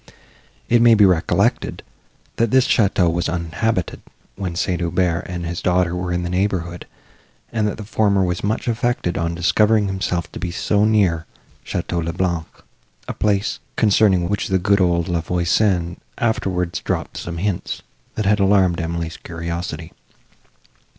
[0.67, 1.83] It may be recollected,
[2.37, 4.01] that this château was uninhabited,
[4.35, 4.81] when St.
[4.81, 6.87] Aubert and his daughter were in the neighbourhood,
[7.51, 11.27] and that the former was much affected on discovering himself to be so near
[11.63, 12.47] Château le Blanc,
[13.07, 17.83] a place, concerning which the good old La Voisin afterwards dropped some hints,
[18.15, 19.93] that had alarmed Emily's curiosity.